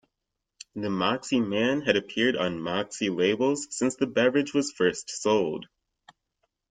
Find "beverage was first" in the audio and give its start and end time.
4.07-5.11